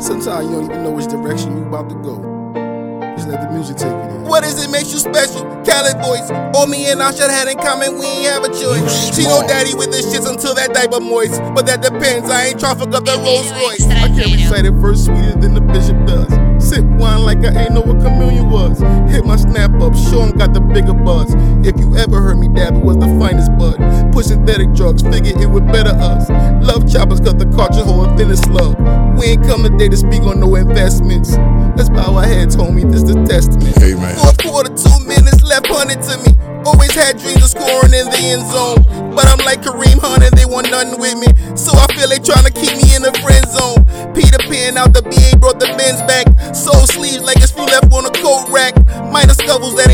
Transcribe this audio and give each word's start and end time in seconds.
Sometimes 0.00 0.48
you 0.48 0.52
don't 0.56 0.64
even 0.64 0.82
know 0.82 0.92
which 0.92 1.08
direction 1.08 1.58
you 1.58 1.64
about 1.66 1.90
to 1.90 1.96
go. 1.96 2.16
Just 3.14 3.28
let 3.28 3.42
the 3.42 3.50
music 3.52 3.76
take 3.76 3.92
you 3.92 4.08
there. 4.08 4.20
What 4.20 4.44
is 4.44 4.64
it 4.64 4.70
makes 4.70 4.94
you 4.94 4.98
special? 4.98 5.42
Khaled 5.60 6.00
boys. 6.00 6.30
All 6.56 6.66
me 6.66 6.90
and 6.90 7.02
Usher 7.02 7.30
had 7.30 7.48
in 7.48 7.58
common, 7.58 7.98
we 7.98 8.06
ain't 8.06 8.32
have 8.32 8.44
a 8.44 8.48
choice. 8.48 9.14
She 9.14 9.24
know 9.24 9.44
daddy 9.46 9.74
with 9.74 9.90
the 9.90 9.98
shits 9.98 10.26
until 10.26 10.54
that 10.54 10.72
diaper 10.72 11.00
moist. 11.00 11.42
But 11.54 11.66
that 11.66 11.82
depends, 11.82 12.30
I 12.30 12.46
ain't 12.46 12.60
trying 12.60 12.78
to 12.78 12.84
fuck 12.86 12.94
up 12.94 13.04
the 13.04 13.18
Rolls 13.20 13.52
Royce. 13.52 13.84
I 13.84 14.08
can't 14.08 14.32
recite 14.32 14.64
it 14.64 14.72
verse 14.72 15.04
sweeter 15.04 15.36
than 15.36 15.52
the 15.52 15.60
bishop 15.60 16.00
does. 16.06 16.32
Sip 16.66 16.82
wine 16.96 17.26
like 17.28 17.44
I 17.44 17.64
ain't 17.64 17.72
know 17.72 17.82
what 17.82 18.00
communion 18.00 18.48
was. 18.48 18.71
Hit 20.12 20.20
my 20.20 20.20
snap 20.20 20.20
up, 20.20 20.20
show 20.20 20.22
'em 20.22 20.36
got 20.36 20.54
the 20.54 20.60
bigger 20.60 20.92
buzz. 20.94 21.34
If 21.66 21.78
you 21.80 21.96
ever 21.96 22.20
heard 22.20 22.38
me 22.38 22.48
dab, 22.48 22.76
it 22.76 22.84
was 22.84 22.96
the 22.96 23.08
finest 23.18 23.50
bud. 23.58 23.78
Push 24.12 24.26
synthetic 24.26 24.72
drugs, 24.74 25.02
figure 25.02 25.32
it 25.40 25.50
would 25.50 25.66
better 25.72 25.90
us. 25.90 26.28
Love 26.62 26.90
choppers 26.90 27.20
cut 27.20 27.38
the 27.38 27.46
cartridge 27.56 27.84
hole 27.84 28.04
and 28.04 28.18
finish 28.18 28.40
slug. 28.40 28.76
We 29.18 29.26
ain't 29.26 29.46
come 29.46 29.62
today 29.62 29.88
to 29.88 29.96
speak 29.96 30.22
on 30.22 30.40
no 30.40 30.54
investments. 30.56 31.36
Let's 31.76 31.88
bow 31.88 32.16
our 32.16 32.24
heads, 32.24 32.56
homie, 32.56 32.90
this 32.90 33.02
the 33.02 33.14
testament. 33.24 33.76
Amen. 33.82 34.16
Fourth 34.16 34.38
quarter, 34.38 34.70
two 34.74 34.98
minutes 35.06 35.42
left, 35.44 35.68
punted 35.68 36.02
to 36.02 36.16
me. 36.18 36.36
Always 36.64 36.92
had 36.94 37.18
dreams 37.18 37.42
of 37.42 37.50
scoring 37.50 37.92
in 37.92 38.06
the 38.06 38.20
end 38.22 38.46
zone. 38.52 38.84
But 39.14 39.26
I'm 39.26 39.44
like 39.44 39.62
Kareem 39.62 39.98
Hunt 39.98 40.22
and 40.22 40.32
they 40.36 40.46
want 40.46 40.70
nothing 40.70 40.98
with 41.00 41.18
me. 41.18 41.26
So 41.56 41.72
I 41.74 41.86
feel 41.94 42.08
they 42.08 42.18
tryna 42.18 42.54
keep 42.54 42.72
me 42.76 42.94
in 42.94 43.02
the 43.02 43.12
friend 43.18 43.44
zone. 43.50 43.81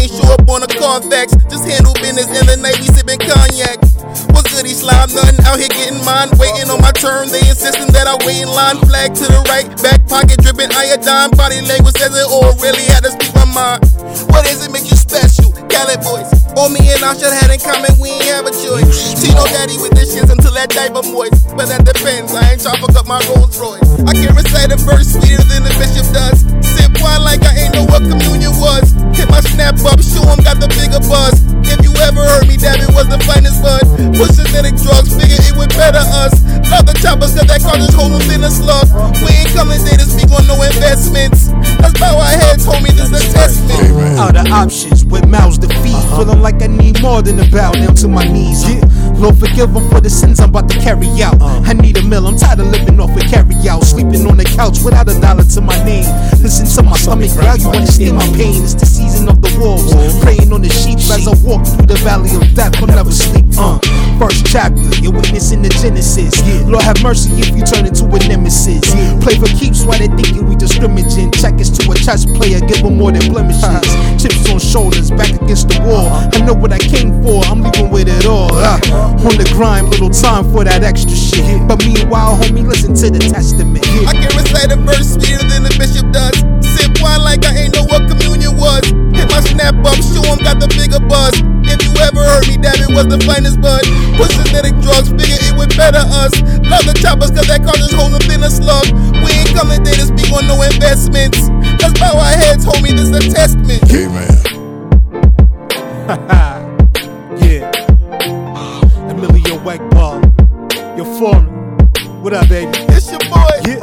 Ain't 0.08 0.24
show 0.24 0.32
up 0.32 0.48
on 0.48 0.62
a 0.62 0.66
Carfax. 0.66 1.36
Just 1.48 1.68
handle 1.68 1.92
business 1.94 2.28
in 2.32 2.46
the 2.48 2.56
night, 2.56 2.78
we 2.80 2.88
sipping 2.88 3.20
cognac. 3.20 3.78
What's 4.32 4.48
good, 4.52 4.64
he 4.64 4.72
slime 4.72 5.12
nothing 5.12 5.38
out 5.44 5.60
here 5.60 5.68
getting 5.68 6.00
mine. 6.04 6.32
Waiting 6.40 6.68
on 6.72 6.80
my 6.80 6.92
turn, 6.92 7.28
they 7.28 7.44
insisting 7.48 7.92
that 7.92 8.08
I 8.08 8.16
wait 8.24 8.42
in 8.42 8.48
line. 8.48 8.80
Flag 8.88 9.14
to 9.14 9.24
the 9.28 9.40
right, 9.48 9.68
back 9.84 10.00
pocket 10.08 10.40
dripping 10.40 10.72
iodine. 10.72 11.30
Body 11.36 11.60
language 11.68 11.96
says 11.96 12.16
it 12.16 12.28
all, 12.28 12.56
really 12.58 12.84
had 12.88 13.04
to 13.04 13.12
speak 13.12 13.32
my 13.36 13.48
mind. 13.52 13.84
What 14.32 14.48
is 14.48 14.64
it 14.64 14.72
make 14.72 14.88
you 14.88 14.96
special? 14.96 15.52
Khaled 15.68 16.00
boys. 16.00 16.28
All 16.56 16.72
me 16.72 16.80
and 16.90 17.04
Usher 17.04 17.30
had 17.30 17.52
in 17.52 17.60
common, 17.60 17.92
we 18.00 18.10
ain't 18.10 18.32
have 18.32 18.46
a 18.48 18.54
choice. 18.54 19.14
Know 19.38 19.46
daddy 19.46 19.78
with 19.78 19.94
the 19.94 20.02
shits 20.02 20.32
until 20.32 20.50
that 20.58 20.70
diaper 20.74 21.04
moist. 21.06 21.54
But 21.54 21.70
that 21.70 21.84
depends, 21.84 22.34
I 22.34 22.56
ain't 22.56 22.60
tryna 22.60 22.82
fuck 22.82 22.96
up 22.96 23.06
my 23.06 23.20
Rolls 23.30 23.54
Royce. 23.60 23.84
I 24.08 24.12
can't 24.14 24.34
recite 24.34 24.72
a 24.72 24.78
verse 24.82 25.14
sweeter 25.14 25.44
than 25.46 25.57
Hit 29.68 29.76
my 29.76 29.80
snap 29.80 29.92
up, 29.92 30.00
show 30.00 30.24
'em 30.24 30.40
got 30.44 30.60
the 30.60 30.68
bigger 30.68 31.00
buzz. 31.08 31.44
If 31.68 31.84
you 31.84 31.92
ever 32.00 32.24
heard 32.24 32.48
me, 32.48 32.56
dab 32.56 32.80
it 32.80 32.88
was 32.94 33.08
the 33.08 33.18
finest 33.28 33.60
bud. 33.60 33.84
Push 34.16 34.40
synthetic 34.40 34.76
drugs, 34.80 35.12
figure 35.12 35.36
it 35.44 35.56
would 35.56 35.68
better 35.76 36.00
us. 36.00 36.32
Love 36.72 36.86
the 36.86 36.96
choppers, 36.96 37.36
cause 37.36 37.46
that 37.46 37.60
cartridge 37.60 37.92
hold 37.92 38.12
'em 38.12 38.30
in 38.30 38.44
a 38.44 38.50
slug. 38.50 38.88
We 39.20 39.28
ain't 39.28 39.52
coming 39.52 39.78
today 39.84 39.96
to 39.96 40.08
speak 40.08 40.32
on 40.32 40.46
no 40.46 40.56
investments. 40.62 41.52
Let's 41.80 42.00
bow 42.00 42.16
our 42.16 42.32
heads, 42.32 42.64
homie, 42.64 42.96
this 42.96 43.10
the 43.10 43.20
testament. 43.32 43.90
Amen. 43.92 44.18
Out 44.18 44.36
of 44.36 44.46
options 44.52 45.04
with 45.04 45.26
mouths 45.26 45.58
to 45.58 45.68
feed. 45.68 45.94
Uh-huh. 45.94 46.24
Feeling 46.24 46.40
like 46.40 46.62
I 46.62 46.68
need 46.68 47.02
more 47.02 47.20
than 47.20 47.38
a 47.38 47.44
bow 47.44 47.72
down 47.72 47.94
to 47.96 48.08
my 48.08 48.24
knees. 48.24 48.64
Yeah. 48.64 48.80
Uh, 48.80 49.20
Lord, 49.20 49.38
forgive 49.38 49.74
them 49.74 49.88
for 49.90 50.00
the 50.00 50.10
sins 50.10 50.40
I'm 50.40 50.48
about 50.50 50.68
to 50.70 50.78
carry 50.78 51.08
out. 51.22 51.40
Uh. 51.42 51.60
I 51.64 51.74
need 51.74 51.98
a 51.98 52.02
meal, 52.02 52.26
I'm 52.26 52.36
tired 52.36 52.60
of 52.60 52.68
living 52.68 53.00
off 53.00 53.16
a 53.16 53.20
carry 53.20 53.68
out. 53.68 53.84
Sleeping 53.84 54.26
on 54.26 54.36
the 54.36 54.44
couch 54.44 54.80
without 54.82 55.08
a 55.08 55.20
dollar 55.20 55.44
to 55.44 55.60
my 55.60 55.76
name. 55.84 56.08
Listen 56.40 56.48
to 56.48 56.57
my 56.57 56.57
stomach 57.08 57.32
growl, 57.32 57.56
you 57.56 57.68
understand 57.72 58.16
my 58.16 58.26
pain. 58.36 58.60
It's 58.62 58.74
the 58.74 58.84
season 58.84 59.28
of 59.28 59.40
the 59.40 59.48
wolves. 59.56 59.88
Praying 60.20 60.52
on 60.52 60.60
the 60.60 60.68
sheep 60.68 61.00
as 61.08 61.24
I 61.24 61.32
walk 61.40 61.64
through 61.64 61.88
the 61.88 61.96
valley 62.04 62.28
of 62.36 62.44
death. 62.54 62.76
I'll 62.76 62.86
never 62.86 63.10
sleep. 63.10 63.46
Uh. 63.56 63.80
First 64.20 64.44
chapter, 64.46 64.82
you're 65.00 65.14
witnessing 65.14 65.62
the 65.62 65.70
Genesis. 65.80 66.36
Lord, 66.68 66.84
have 66.84 67.00
mercy 67.02 67.30
if 67.40 67.54
you 67.56 67.64
turn 67.64 67.86
into 67.86 68.04
a 68.04 68.18
nemesis. 68.28 68.84
Play 69.24 69.40
for 69.40 69.48
keeps 69.56 69.84
while 69.84 69.98
they 69.98 70.10
thinking 70.20 70.44
we 70.48 70.56
discriminating. 70.56 71.32
Check 71.32 71.56
us 71.56 71.70
to 71.78 71.82
a 71.88 71.94
chess 71.96 72.26
player, 72.36 72.60
give 72.60 72.82
them 72.82 72.98
more 72.98 73.12
than 73.12 73.24
blemishes. 73.32 73.62
Chips 74.20 74.44
on 74.50 74.58
shoulders, 74.58 75.10
back 75.10 75.32
against 75.40 75.70
the 75.70 75.80
wall. 75.86 76.10
I 76.12 76.44
know 76.44 76.54
what 76.54 76.72
I 76.72 76.82
came 76.82 77.22
for, 77.22 77.40
I'm 77.46 77.62
leaving 77.62 77.90
with 77.90 78.08
it 78.10 78.26
all. 78.26 78.50
Ah, 78.52 78.76
on 79.24 79.38
the 79.38 79.48
grind, 79.54 79.88
little 79.88 80.10
time 80.10 80.50
for 80.52 80.64
that 80.64 80.82
extra 80.82 81.14
shit. 81.14 81.62
But 81.68 81.78
meanwhile, 81.86 82.36
homie, 82.36 82.66
listen 82.66 82.92
to 82.94 83.08
the 83.10 83.22
testament. 83.22 83.86
I 84.04 84.12
can 84.12 84.34
recite 84.34 84.72
a 84.74 84.76
verse 84.82 85.14
sweeter 85.14 85.46
than 85.46 85.62
the 85.62 85.74
bishop 85.78 86.10
does. 86.12 86.47
was 92.98 93.06
the 93.06 93.24
finest 93.24 93.60
bud. 93.60 93.86
With 94.18 94.32
synthetic 94.34 94.74
drugs, 94.82 95.08
figure 95.14 95.38
it 95.38 95.54
would 95.54 95.70
better 95.76 96.02
us. 96.02 96.34
Love 96.66 96.82
the 96.82 96.98
choppers, 96.98 97.30
cause 97.30 97.46
that 97.46 97.62
car 97.62 97.74
just 97.78 97.94
holds 97.94 98.18
up 98.18 98.26
in 98.26 98.42
slug. 98.50 98.90
We 99.22 99.30
ain't 99.38 99.54
coming 99.54 99.82
there 99.86 99.94
to 99.94 100.06
speak 100.10 100.26
on 100.34 100.50
no 100.50 100.58
investments. 100.62 101.38
Let's 101.78 101.94
bow 101.94 102.18
our 102.18 102.34
heads, 102.34 102.66
homie, 102.66 102.90
this 102.98 103.14
a 103.14 103.22
testament. 103.30 103.86
Yeah, 103.86 104.10
man. 104.10 104.34
yeah. 107.38 107.70
Emilio 109.10 109.62
Wackball, 109.62 110.18
your 110.96 111.06
foreman. 111.18 111.78
What 112.22 112.32
up, 112.32 112.48
baby? 112.48 112.72
It's 112.90 113.10
your 113.12 113.22
boy. 113.30 113.46
Yeah. 113.62 113.78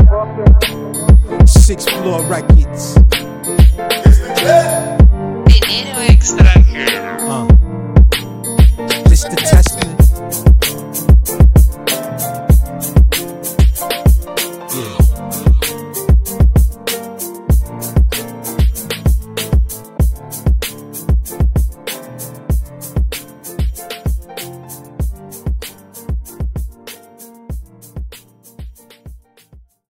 Six 1.45 1.87
floor 1.87 2.21
records. 2.27 2.99